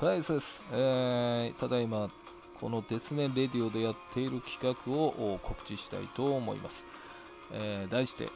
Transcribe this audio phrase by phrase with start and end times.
[0.00, 0.62] はい、そうです。
[0.72, 2.08] えー、ただいま、
[2.58, 6.86] このデスメレディオでやっている企画を告知したいと思います。
[7.52, 8.26] えー、題して、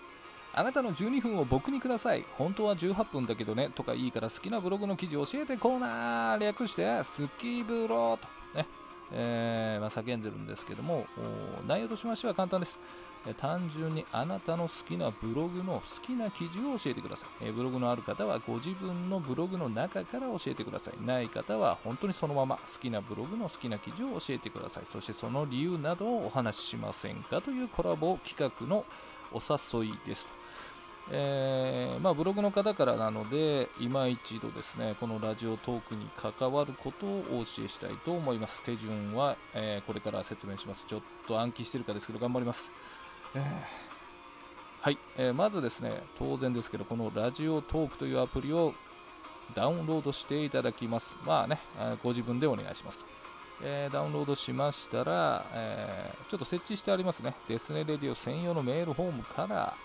[0.53, 2.25] あなたの12分を僕にください。
[2.37, 3.71] 本当は18分だけどね。
[3.75, 8.67] とかいいから好きなブログの記事教えてコーナー略して、スキブローとね、
[9.13, 11.07] えーまあ、叫んでるんですけども、
[11.67, 12.79] 内容としましては簡単です。
[13.39, 17.49] 単純にあなたの好きなブログの好きな記事を教えてください。
[17.49, 21.07] えブログのある方はご自分のブログの中から教えてください。
[21.07, 24.83] ない方は本当にそのまま好きなブログの好きな記事を教えてください。
[24.93, 28.85] そしてその理由などをお話ししませんかというコラボ企画の
[29.33, 30.27] お誘いです。
[31.11, 38.65] えー、まあ、ブログの方からなので、今一度ですね、このラジオトークに関わることをお教えしたいと思います。
[38.65, 40.87] 手順は、えー、これから説明します。
[40.87, 42.71] ちょっと暗記してるかですけど、頑張ります。
[43.35, 43.43] えー、
[44.81, 48.73] はい、え、まずですね、当然ですけど、このラジオトークというアプリを
[49.55, 51.15] ダウンロードしていただきます。
[51.27, 51.61] まあね、
[52.03, 53.05] ご自分でお願いします。
[53.63, 59.77] えー、ダウンロードしましたら、え、ちょっと設置してありますね、デスネレディオ専用のメールフォームから、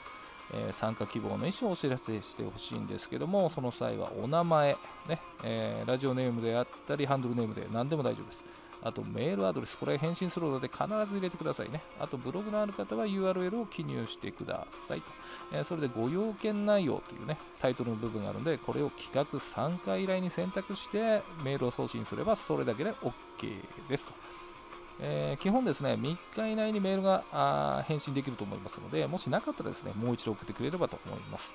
[0.54, 4.76] えー、参加希望の意思をお知らせしてほしいんですけども、その際はお名前、
[5.08, 8.46] ねえラジオネームであったり、ハンドルネームで何でも大丈夫です。
[8.82, 11.82] あとメールアドレス、これ返信するので必ず入れてくださいね。
[12.00, 15.12] あとブログのある方は URL を記入してくださいと。
[15.52, 24.14] えー、それでご要件内容というね、タイトルの部分があるので、これを企画参加依頼に選択してメールを送信すればそれだけで OK ですと。
[25.02, 31.54] えー、基本ですね、3日以内にメールが返信できると思いますので、もしなかったらですね、もう一度送ってくれればと思います。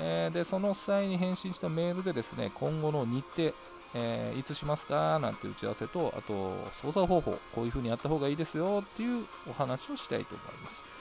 [0.00, 3.54] えー、で、その際に返信したメールでですね、今後の日程、
[3.94, 10.92] えー、いつしますかなんて打ち合わせと、あと、操作方法、こういう風にやった方がいいですよっていうお話をしたいと思います。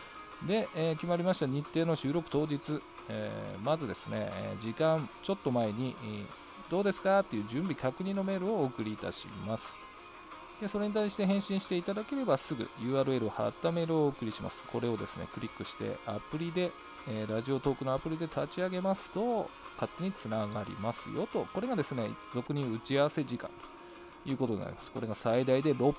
[0.48, 2.60] で、えー、決まりました日程の収録当日、
[3.10, 5.96] えー、まずですね、え時間ちょっと前に、
[6.70, 9.91] どうですかっていう準備確認のメールをお送りいたします。
[10.62, 14.64] でそれに対して返信していただければすぐ URL を貼ったメールをお送りします。
[14.72, 16.70] これをですね、クリックしてアプリで、
[17.10, 21.48] えー、ラジオトークのアプリで立ち上げますと、勝手につながりますよと。
[21.52, 23.50] これがですね、俗に打ち合わせ時間
[24.24, 24.92] ということになります。
[24.92, 25.96] これが最大で6分。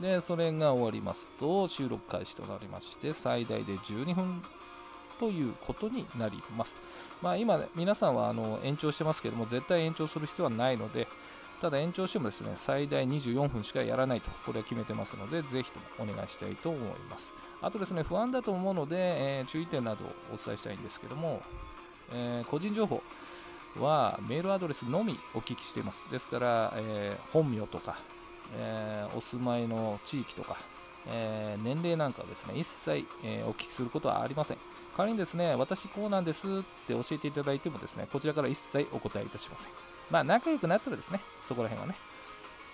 [0.00, 4.40] で、それが終わりますと、収録開始となりまして、最大で12分
[5.18, 6.76] ということになります。
[7.20, 11.08] まあ、今、ね、皆さんはあの延長してますけども、絶対延長する必要はないので、
[11.62, 17.32] ただ延長してもですね、最大24分しかやらないと、これは決めてますので、ぜひともお願いしたいと思います。
[17.60, 18.96] あとですね、不安だと思うので、
[19.38, 21.40] えー、注意点などをお伝えしたいんですけども、
[22.12, 23.00] えー、個人情報
[23.78, 26.02] はメールアドレスのみお聞きしています。
[26.10, 27.96] ですから、えー、本名とか、
[28.58, 30.56] えお住まいの地域とか、
[31.08, 34.56] え年齢なんかはですね、一切、えお聞きすることはありません。
[34.56, 36.50] 代わりにですね、私こうなんですっ
[36.86, 39.72] て教えていただいてもですね、こちらから一切お答えいたしません。
[40.10, 41.98] まあ仲良くなったらですね、そこら辺はね、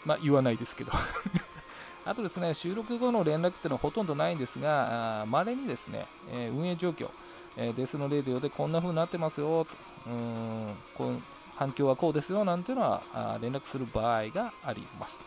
[0.05, 0.93] まあ言わないですけど
[2.05, 7.11] あとですね、収録後の連絡ってのはほとんどないんですが、まれにですね、えー、運営状況、
[7.57, 11.21] えー、デスメレディオでこんな風になってますよと、うんこう
[11.55, 13.03] 反響はこうですよなんていうのは
[13.43, 15.19] 連絡する場合があります。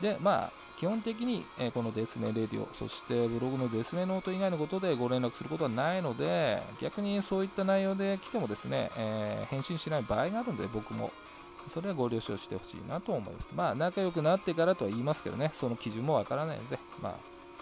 [0.00, 11.10] で、まあ、基本的に、えこのデスメレディオ、そしてブログのデスメノート以外のことでご連絡することはないので、逆にそういった内容で来てもですね、えー、返信しない場合があるので、僕も。
[11.74, 13.54] それはご了承してほしいなと思います。
[13.54, 17.14] まあ、仲良くなってからとは言いますけどね、その基準もわからないので、まあ、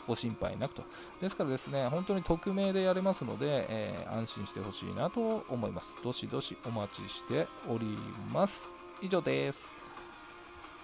[0.06, 0.84] ご心配なくと。
[1.20, 5.96] ですからですね、本当に匿名でやれますので、えー、安心してほしいなと思います。
[6.04, 7.96] どしどしお待ちしており
[8.32, 8.74] ます。
[9.00, 9.75] 以上です。